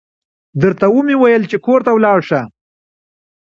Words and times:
درته 0.61 0.85
و 0.95 0.99
مې 1.07 1.15
ويل 1.21 1.43
چې 1.51 1.57
کور 1.65 1.79
ته 1.85 1.91
ولاړه 1.93 2.23
شه. 2.29 2.41